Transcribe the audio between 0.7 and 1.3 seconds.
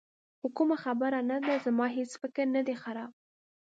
خبره